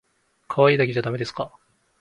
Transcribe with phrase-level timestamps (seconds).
[0.47, 1.53] 可愛いだけじゃだめですか？